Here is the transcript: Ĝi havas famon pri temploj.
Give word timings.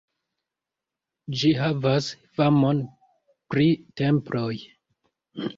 Ĝi 1.41 1.51
havas 1.59 2.09
famon 2.39 2.81
pri 3.55 3.69
temploj. 4.03 4.51